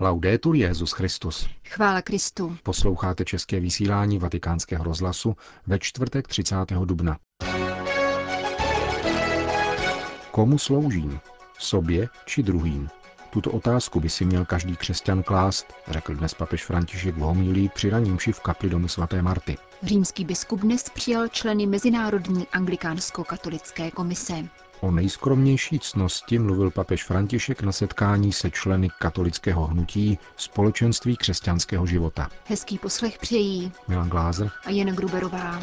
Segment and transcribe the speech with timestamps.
[0.00, 1.48] Laudetur Jezus Christus.
[1.68, 2.56] Chvála Kristu.
[2.62, 5.36] Posloucháte české vysílání Vatikánského rozhlasu
[5.66, 6.56] ve čtvrtek 30.
[6.84, 7.18] dubna.
[10.30, 11.20] Komu sloužím?
[11.58, 12.88] Sobě či druhým?
[13.30, 17.90] Tuto otázku by si měl každý křesťan klást, řekl dnes papež František v homílí při
[17.90, 19.56] ranímši v kapli domu svaté Marty.
[19.82, 24.34] Římský biskup dnes přijal členy Mezinárodní anglikánsko-katolické komise.
[24.80, 32.28] O nejskromnější cnosti mluvil papež František na setkání se členy katolického hnutí Společenství křesťanského života.
[32.44, 35.60] Hezký poslech přejí Milan Glázer a Jen Gruberová.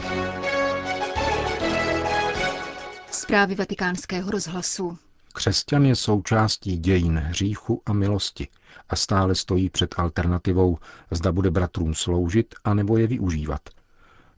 [3.11, 4.97] Zprávy vatikánského rozhlasu.
[5.33, 8.47] Křesťan je součástí dějin hříchu a milosti
[8.89, 10.77] a stále stojí před alternativou,
[11.11, 13.61] zda bude bratrům sloužit a nebo je využívat,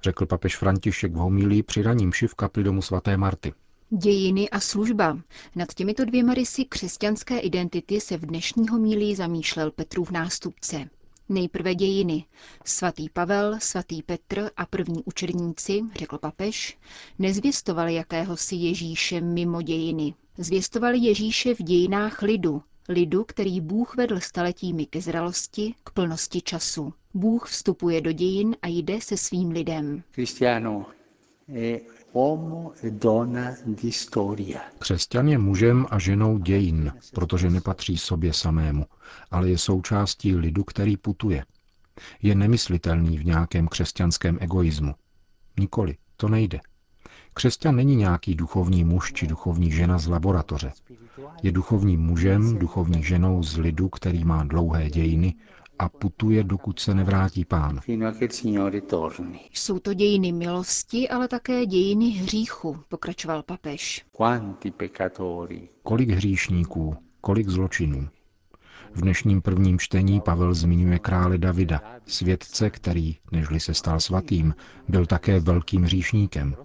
[0.04, 3.54] řekl papež František v homílii při raním v kapli domu svaté Marty.
[3.90, 5.20] Dějiny a služba.
[5.56, 10.90] Nad těmito dvěma rysy křesťanské identity se v dnešní homílii zamýšlel Petrův nástupce.
[11.30, 12.26] Nejprve dějiny.
[12.66, 16.78] Svatý Pavel, svatý Petr a první učedníci, řekl papež,
[17.20, 20.14] nezvěstovali jakéhosi Ježíše mimo dějiny.
[20.38, 26.94] Zvěstovali Ježíše v dějinách lidu, lidu, který Bůh vedl staletími ke zralosti, k plnosti času.
[27.14, 30.04] Bůh vstupuje do dějin a jde se svým lidem.
[34.80, 38.86] Křesťan je mužem a ženou dějin, protože nepatří sobě samému,
[39.32, 41.46] ale je součástí lidu, který putuje.
[42.22, 44.96] Je nemyslitelný v nějakém křesťanském egoismu.
[45.60, 46.60] Nikoli, to nejde.
[47.34, 50.72] Křesťan není nějaký duchovní muž či duchovní žena z laboratoře.
[51.44, 55.36] Je duchovním mužem, duchovní ženou z lidu, který má dlouhé dějiny
[55.80, 57.80] a putuje, dokud se nevrátí pán.
[59.54, 64.06] Jsou to dějiny milosti, ale také dějiny hříchu, pokračoval papež.
[65.84, 68.08] Kolik hříšníků, kolik zločinů.
[68.94, 74.56] V dnešním prvním čtení Pavel zmiňuje krále Davida, světce, který, nežli se stal svatým,
[74.88, 76.56] byl také velkým hříšníkem.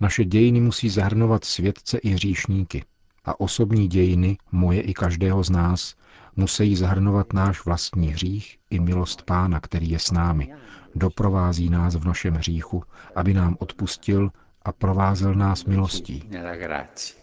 [0.00, 2.84] Naše dějiny musí zahrnovat světce i hříšníky.
[3.24, 5.94] A osobní dějiny, moje i každého z nás,
[6.36, 10.54] musí zahrnovat náš vlastní hřích i milost Pána, který je s námi.
[10.94, 12.82] Doprovází nás v našem hříchu,
[13.14, 14.30] aby nám odpustil
[14.62, 16.30] a provázel nás milostí.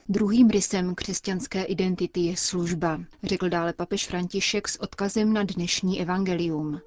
[0.10, 6.82] Druhým rysem křesťanské identity je služba, řekl dále papež František s odkazem na dnešní evangelium.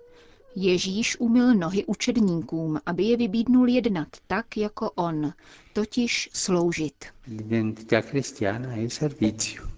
[0.56, 5.32] Ježíš umyl nohy učedníkům, aby je vybídnul jednat tak, jako on,
[5.72, 7.04] totiž sloužit.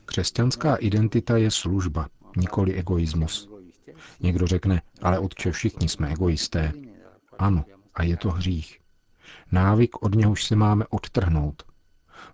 [0.04, 3.50] Křesťanská identita je služba, nikoli egoismus.
[4.20, 6.72] Někdo řekne, ale odče všichni jsme egoisté.
[7.38, 8.81] Ano, a je to hřích.
[9.53, 11.62] Návyk, od něhož se máme odtrhnout.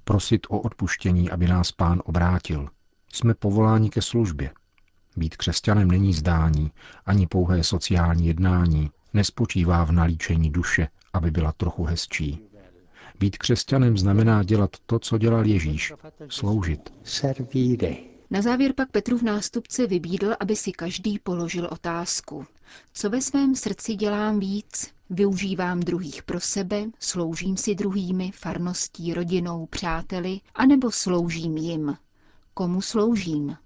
[0.04, 2.68] Prosit o odpuštění, aby nás pán obrátil.
[3.12, 4.50] Jsme povoláni ke službě.
[5.16, 6.72] Být křesťanem není zdání,
[7.06, 12.48] ani pouhé sociální jednání, nespočívá v nalíčení duše, aby byla trochu hezčí.
[13.18, 15.92] Být křesťanem znamená dělat to, co dělal Ježíš,
[16.28, 16.92] sloužit.
[18.30, 22.46] Na závěr pak Petrův nástupce vybídl, aby si každý položil otázku.
[22.92, 24.90] Co ve svém srdci dělám víc?
[25.10, 31.96] Využívám druhých pro sebe, sloužím si druhými, farností, rodinou, přáteli, anebo sloužím jim?
[32.54, 33.56] Komu sloužím?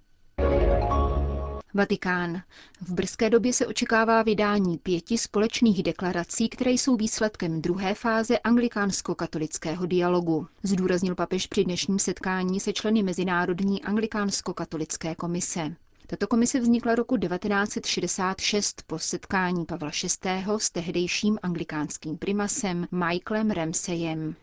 [1.74, 2.42] Vatikán.
[2.80, 9.86] V brzké době se očekává vydání pěti společných deklarací, které jsou výsledkem druhé fáze anglikánsko-katolického
[9.86, 10.46] dialogu.
[10.62, 15.74] Zdůraznil papež při dnešním setkání se členy Mezinárodní anglikánsko-katolické komise.
[16.06, 19.90] Tato komise vznikla roku 1966 po setkání Pavla
[20.24, 20.44] VI.
[20.58, 24.34] s tehdejším anglikánským primasem Michaelem Ramseyem.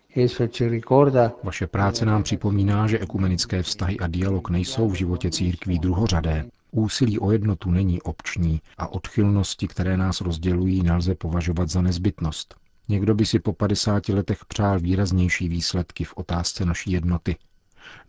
[1.44, 6.46] Vaše práce nám připomíná, že ekumenické vztahy a dialog nejsou v životě církví druhořadé.
[6.72, 12.56] Úsilí o jednotu není obční a odchylnosti, které nás rozdělují, nelze považovat za nezbytnost.
[12.88, 17.36] Někdo by si po 50 letech přál výraznější výsledky v otázce naší jednoty.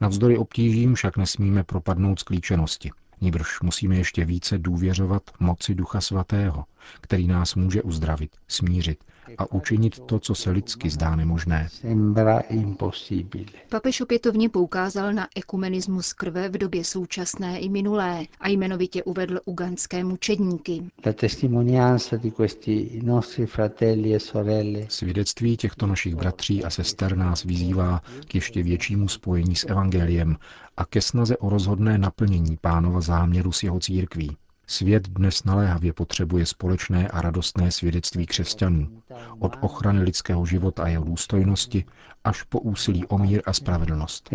[0.01, 2.91] Navzdory obtížím však nesmíme propadnout sklíčenosti.
[3.21, 6.65] Níbrž musíme ještě více důvěřovat moci Ducha Svatého,
[7.01, 9.05] který nás může uzdravit, smířit
[9.39, 11.69] a učinit to, co se lidsky zdá nemožné.
[13.69, 20.05] Papež opětovně poukázal na ekumenismus krve v době současné i minulé a jmenovitě uvedl ugandské
[20.05, 20.83] mučedníky.
[21.05, 21.15] E
[24.89, 30.37] Svědectví těchto našich bratří a sester nás vyzývá k ještě většímu spojení s Evangeliem
[30.77, 34.37] a ke snaze o rozhodné naplnění pánova záměru s jeho církví.
[34.71, 39.03] Svět dnes naléhavě potřebuje společné a radostné svědectví křesťanů,
[39.39, 41.85] od ochrany lidského života a jeho důstojnosti
[42.25, 44.31] až po úsilí o mír a spravedlnost.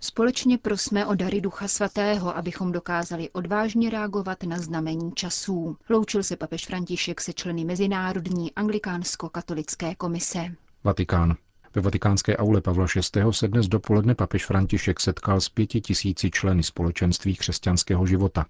[0.00, 5.76] Společně prosme o dary Ducha Svatého, abychom dokázali odvážně reagovat na znamení časů.
[5.90, 10.54] Loučil se papež František se členy Mezinárodní anglikánsko-katolické komise.
[10.84, 11.36] Vatikán.
[11.74, 13.22] Ve vatikánské aule Pavla VI.
[13.30, 18.46] se dnes dopoledne papež František setkal s pěti tisíci členy společenství křesťanského života,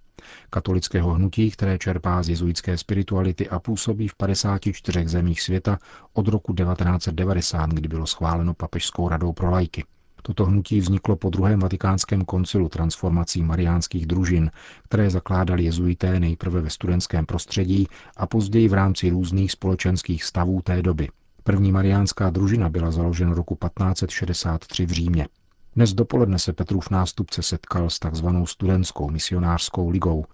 [0.50, 5.78] katolického hnutí, které čerpá z jezuitské spirituality a působí v 54 zemích světa
[6.12, 9.84] od roku 1990, kdy bylo schváleno papežskou radou pro lajky.
[10.22, 14.50] Toto hnutí vzniklo po druhém vatikánském koncilu transformací mariánských družin,
[14.84, 17.86] které zakládali jezuité nejprve ve studentském prostředí
[18.16, 21.08] a později v rámci různých společenských stavů té doby–
[21.46, 25.28] První mariánská družina byla založena roku 1563 v Římě.
[25.76, 30.24] Dnes dopoledne se Petrův nástupce setkal s takzvanou studentskou misionářskou ligou.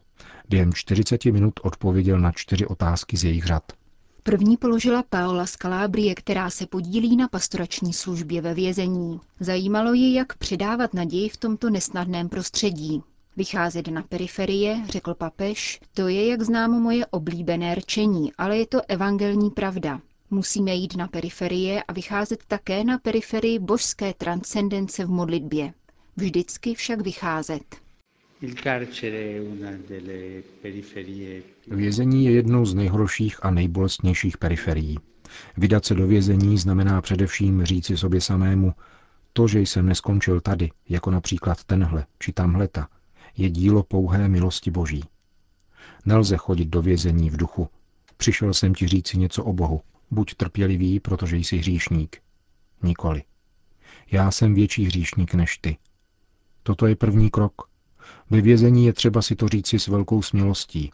[0.48, 3.62] Během 40 minut odpověděl na čtyři otázky z jejich řad.
[4.22, 9.20] První položila Paola z Kalábrie, která se podílí na pastorační službě ve vězení.
[9.40, 13.02] Zajímalo ji, jak předávat naději v tomto nesnadném prostředí.
[13.36, 18.80] Vycházet na periferie, řekl papež, to je, jak známo, moje oblíbené rčení, ale je to
[18.88, 20.00] evangelní pravda.
[20.32, 25.73] Musíme jít na periferie a vycházet také na periferii božské transcendence v modlitbě.
[26.17, 27.62] Vždycky však vycházet.
[31.67, 34.99] Vězení je jednou z nejhorších a nejbolestnějších periferií.
[35.56, 38.75] Vydat se do vězení znamená především říci sobě samému,
[39.32, 42.88] to, že jsem neskončil tady, jako například tenhle či tamhleta,
[43.37, 45.05] je dílo pouhé milosti Boží.
[46.06, 47.69] Nelze chodit do vězení v duchu.
[48.17, 49.81] Přišel jsem ti říci něco o Bohu.
[50.10, 52.22] Buď trpělivý, protože jsi hříšník.
[52.82, 53.22] Nikoli.
[54.10, 55.76] Já jsem větší hříšník než ty.
[56.62, 57.62] Toto je první krok.
[58.30, 60.90] Ve vězení je třeba si to říci s velkou smělostí,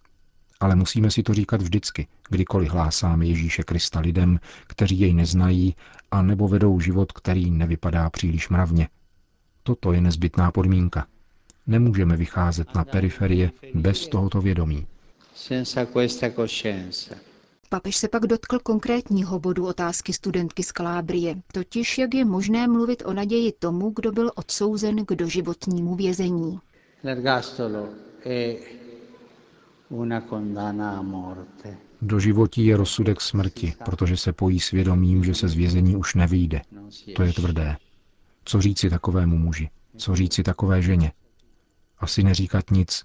[0.61, 5.77] ale musíme si to říkat vždycky, kdykoliv hlásáme Ježíše Krista lidem, kteří jej neznají,
[6.11, 8.89] a nebo vedou život, který nevypadá příliš mravně.
[9.63, 11.07] Toto je nezbytná podmínka.
[11.67, 14.87] Nemůžeme vycházet na periferie bez tohoto vědomí.
[15.35, 17.15] Senza questa coscienza
[17.69, 23.03] Papež se pak dotkl konkrétního bodu otázky studentky z Kalábrie, totiž jak je možné mluvit
[23.07, 26.59] o naději tomu, kdo byl odsouzen k doživotnímu vězení.
[32.03, 36.63] Doživotí je rozsudek smrti, protože se pojí svědomím, že se z vězení už nevyjde.
[37.17, 37.77] To je tvrdé.
[38.45, 39.71] Co říci takovému muži?
[39.97, 41.13] Co říci takové ženě?
[41.99, 43.03] Asi neříkat nic.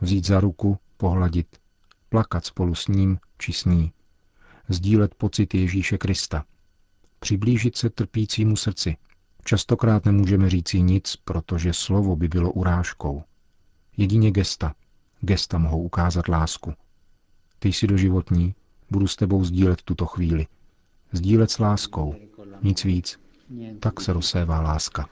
[0.00, 1.46] Vzít za ruku, pohladit,
[2.12, 3.92] plakat spolu s ním či s ní,
[4.68, 6.44] sdílet pocit Ježíše Krista,
[7.18, 8.96] přiblížit se trpícímu srdci.
[9.44, 13.22] Častokrát nemůžeme říci nic, protože slovo by bylo urážkou.
[13.96, 14.74] Jedině gesta.
[15.20, 16.74] Gesta mohou ukázat lásku.
[17.58, 18.54] Ty jsi doživotní,
[18.90, 20.46] budu s tebou sdílet tuto chvíli.
[21.12, 22.14] Sdílet s láskou,
[22.62, 23.20] nic víc.
[23.80, 25.08] Tak se rozsévá láska.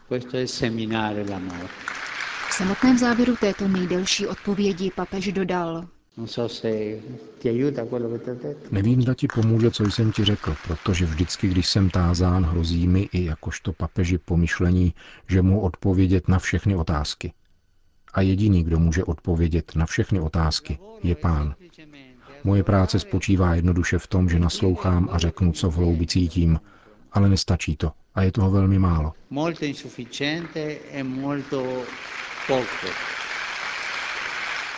[2.49, 5.89] V samotném závěru této nejdelší odpovědi papež dodal,
[8.71, 13.09] Nevím, zda ti pomůže, co jsem ti řekl, protože vždycky, když jsem tázán, hrozí mi
[13.13, 14.95] i jakožto papeži pomyšlení,
[15.29, 17.33] že mohu odpovědět na všechny otázky.
[18.13, 21.55] A jediný, kdo může odpovědět na všechny otázky, je pán.
[22.45, 26.61] Moje práce spočívá jednoduše v tom, že naslouchám a řeknu, co v hloubi cítím,
[27.13, 29.13] ale nestačí to a je toho velmi málo.
[29.31, 31.85] Molto insufficiente e molto
[32.47, 33.20] poco.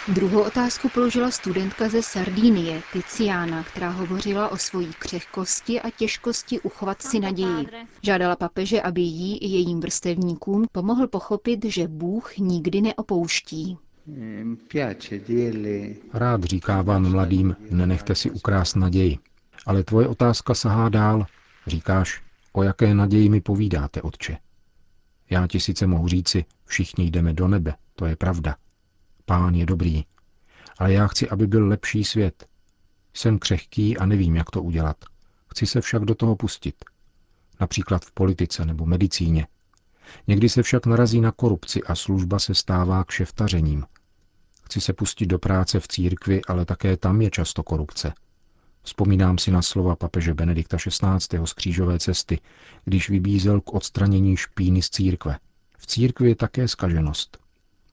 [0.09, 7.03] Druhou otázku položila studentka ze Sardínie, Tiziana, která hovořila o svojí křehkosti a těžkosti uchovat
[7.03, 7.67] si naději.
[8.03, 13.79] Žádala papeže, aby jí i jejím vrstevníkům pomohl pochopit, že Bůh nikdy neopouští.
[16.13, 19.19] Rád říkávám mladým, nenechte si ukrást naději.
[19.67, 21.27] Ale tvoje otázka sahá dál.
[21.67, 22.23] Říkáš,
[22.53, 24.39] o jaké naději mi povídáte, otče.
[25.31, 28.57] Já ti sice mohu říci, všichni jdeme do nebe, to je pravda.
[29.33, 30.05] Pán je dobrý.
[30.79, 32.47] Ale já chci, aby byl lepší svět.
[33.15, 34.97] Jsem křehký a nevím, jak to udělat.
[35.51, 36.75] Chci se však do toho pustit.
[37.61, 39.47] Například v politice nebo medicíně.
[40.27, 43.85] Někdy se však narazí na korupci a služba se stává kšeftařením.
[44.65, 48.13] Chci se pustit do práce v církvi, ale také tam je často korupce.
[48.83, 51.47] Vzpomínám si na slova papeže Benedikta XVI.
[51.47, 52.41] z křížové cesty,
[52.85, 55.39] když vybízel k odstranění špíny z církve.
[55.79, 57.42] V církvi je také skaženost.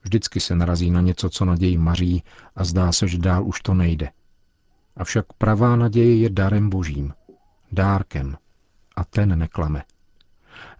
[0.02, 2.22] Vždycky se narazí na něco, co naději maří
[2.56, 4.10] a zdá se, že dál už to nejde.
[4.96, 7.14] Avšak pravá naděje je darem božím,
[7.72, 8.36] dárkem
[8.96, 9.84] a ten neklame.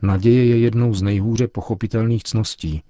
[0.02, 2.82] Naděje je jednou z nejhůře pochopitelných cností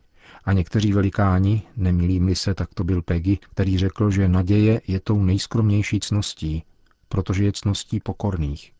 [0.45, 5.23] A někteří velikáni, nemilím se, tak to byl Peggy, který řekl, že naděje je tou
[5.23, 6.65] nejskromnější cností,
[7.09, 8.73] protože je cností pokorných.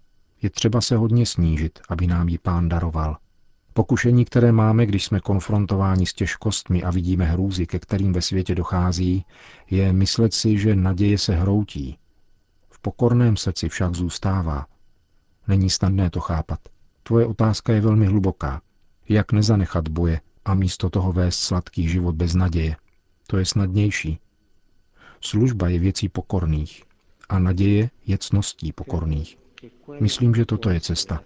[0.42, 3.16] Je třeba se hodně snížit, aby nám ji pán daroval.
[3.72, 8.54] Pokušení, které máme, když jsme konfrontováni s těžkostmi a vidíme hrůzy, ke kterým ve světě
[8.54, 9.24] dochází,
[9.70, 11.98] je myslet si, že naděje se hroutí.
[12.70, 14.66] V pokorném srdci však zůstává.
[15.48, 16.60] Není snadné to chápat.
[17.02, 18.62] Tvoje otázka je velmi hluboká.
[19.08, 22.76] Jak nezanechat boje a místo toho vést sladký život bez naděje?
[23.26, 24.18] To je snadnější.
[25.20, 26.82] Služba je věcí pokorných
[27.28, 29.38] a naděje je cností pokorných.
[30.00, 31.20] Myslím, že toto je cesta.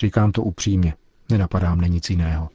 [0.00, 0.94] Říkám to upřímně,
[1.32, 2.48] nenapadá mne nic jiného.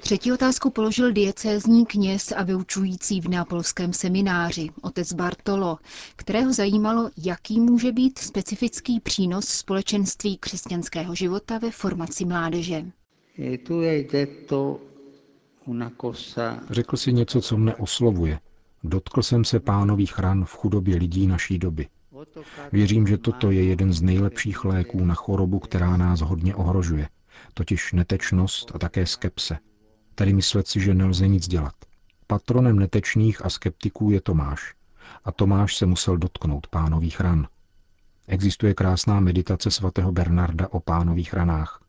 [0.00, 5.78] Třetí otázku položil diecézní kněz a vyučující v neapolském semináři, otec Bartolo,
[6.16, 12.84] kterého zajímalo, jaký může být specifický přínos společenství křesťanského života ve formaci mládeže.
[13.38, 13.58] E
[16.70, 18.38] Řekl si něco, co mne oslovuje.
[18.84, 21.86] Dotkl jsem se pánových ran v chudobě lidí naší doby.
[22.72, 27.08] Věřím, že toto je jeden z nejlepších léků na chorobu, která nás hodně ohrožuje,
[27.54, 29.58] totiž netečnost a také skepse,
[30.14, 31.74] tedy myslet si, že nelze nic dělat.
[32.26, 34.74] Patronem netečných a skeptiků je Tomáš.
[35.24, 37.48] A Tomáš se musel dotknout pánových ran.
[38.26, 41.84] Existuje krásná meditace svatého Bernarda o pánových ranách.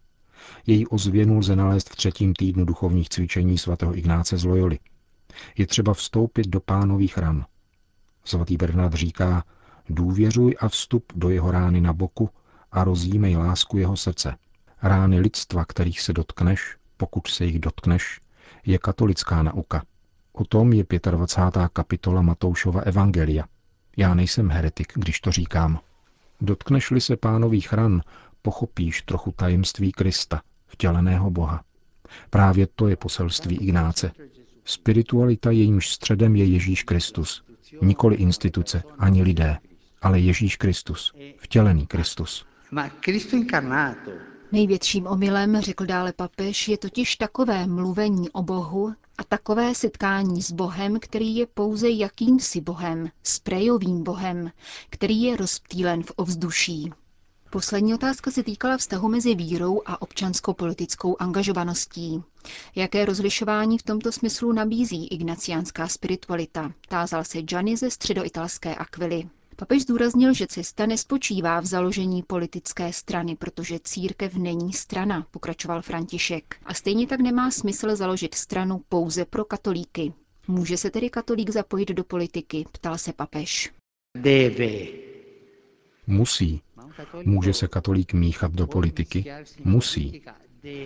[0.68, 4.80] Její ozvěnu lze nalézt v třetím týdnu duchovních cvičení svatého Ignáce z Loyoli.
[5.58, 7.46] Je třeba vstoupit do pánových ran.
[8.26, 9.44] Svatý Bernard říká,
[9.90, 12.30] důvěřuj a vstup do jeho rány na boku
[12.72, 14.36] a rozjímej lásku jeho srdce.
[14.82, 18.20] Rány lidstva, kterých se dotkneš, pokud se jich dotkneš,
[18.66, 19.84] je katolická nauka.
[20.34, 21.70] O tom je 25.
[21.74, 23.46] kapitola Matoušova Evangelia.
[23.98, 25.80] Já nejsem heretik, když to říkám.
[26.42, 28.02] Dotkneš-li se pánových ran,
[28.42, 31.64] pochopíš trochu tajemství Krista, vtěleného Boha.
[32.30, 34.12] Právě to je poselství Ignáce.
[34.66, 37.44] Spiritualita, jejímž středem je Ježíš Kristus.
[37.82, 39.58] Nikoli instituce, ani lidé,
[40.02, 42.46] ale Ježíš Kristus, vtělený Kristus.
[44.52, 50.52] Největším omylem, řekl dále papež, je totiž takové mluvení o Bohu a takové setkání s
[50.52, 54.52] Bohem, který je pouze jakýmsi Bohem, sprejovým Bohem,
[54.90, 56.92] který je rozptýlen v ovzduší.
[57.52, 62.24] Poslední otázka se týkala vztahu mezi vírou a občansko-politickou angažovaností.
[62.76, 66.72] Jaké rozlišování v tomto smyslu nabízí ignaciánská spiritualita?
[66.88, 69.30] Tázal se Gianni ze středoitalské akvily.
[69.60, 76.56] Papež zdůraznil, že cesta nespočívá v založení politické strany, protože církev není strana, pokračoval František.
[76.66, 80.14] A stejně tak nemá smysl založit stranu pouze pro katolíky.
[80.48, 83.72] Může se tedy katolík zapojit do politiky, ptal se papež.
[84.18, 84.86] Deve.
[86.08, 86.62] Musí.
[87.26, 89.26] Může se katolík míchat do politiky?
[89.64, 90.22] Musí.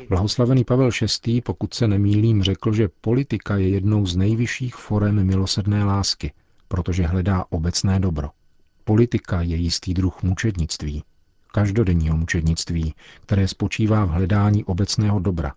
[0.10, 0.90] Blahoslavený Pavel
[1.26, 6.34] VI., pokud se nemýlím, řekl, že politika je jednou z nejvyšších forem milosedné lásky,
[6.68, 8.30] protože hledá obecné dobro.
[8.86, 11.04] Politika je jistý druh mučednictví,
[11.52, 15.54] každodenního mučednictví, které spočívá v hledání obecného dobra,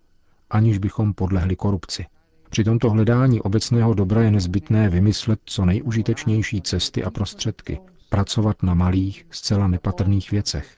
[0.49, 2.05] aniž bychom podlehli korupci.
[2.49, 7.79] Při tomto hledání obecného dobra je nezbytné vymyslet co nejužitečnější cesty a prostředky,
[8.09, 10.77] pracovat na malých, zcela nepatrných věcech.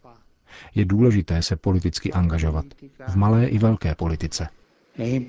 [0.75, 2.65] Je důležité se politicky angažovat,
[3.07, 4.47] v malé i velké politice.
[4.97, 5.21] E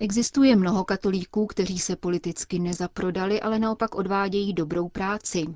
[0.00, 5.46] Existuje mnoho katolíků, kteří se politicky nezaprodali, ale naopak odvádějí dobrou práci.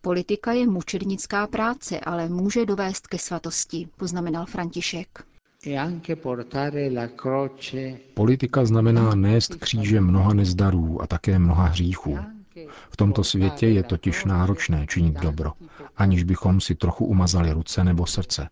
[0.00, 5.08] Politika je mučednická práce, ale může dovést ke svatosti, poznamenal František.
[5.66, 5.98] E
[8.14, 12.18] Politika znamená nést kříže mnoha nezdarů a také mnoha hříchů.
[12.90, 15.52] V tomto světě je totiž náročné činit dobro,
[15.96, 18.48] aniž bychom si trochu umazali ruce nebo srdce.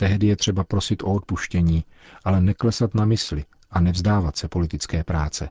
[0.00, 1.84] Tehdy je třeba prosit o odpuštění,
[2.24, 5.48] ale neklesat na mysli a nevzdávat se politické práce.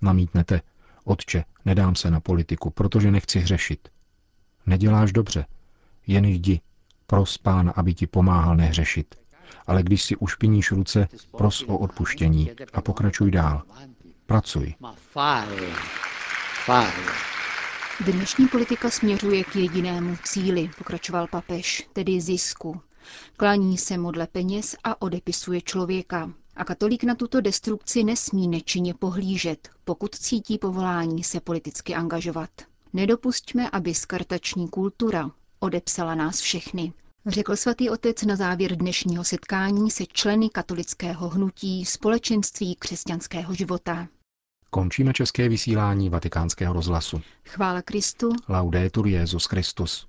[0.00, 0.60] Namítnete,
[1.04, 3.88] otče, nedám se na politiku, protože nechci hřešit.
[4.66, 5.46] Neděláš dobře,
[6.06, 6.60] jen jdi,
[7.06, 9.14] pros pána, aby ti pomáhal nehřešit.
[9.66, 13.62] Ale když si ušpiníš ruce, pros o odpuštění a pokračuj dál.
[14.26, 14.74] Pracuj.
[18.00, 22.80] Dnešní politika směřuje k jedinému cíli, pokračoval papež, tedy zisku.
[23.36, 26.32] Klání se modle peněz a odepisuje člověka.
[26.56, 32.50] A katolík na tuto destrukci nesmí nečinně pohlížet, pokud cítí povolání se politicky angažovat.
[32.92, 36.92] Nedopustíme, aby skartační kultura odepsala nás všechny,
[37.26, 44.08] řekl svatý otec na závěr dnešního setkání se členy katolického hnutí Společenství křesťanského života.
[44.70, 47.20] Končíme české vysílání vatikánského rozhlasu.
[47.44, 48.32] Chvála Kristu.
[48.48, 50.06] Laudetur Jezus Christus.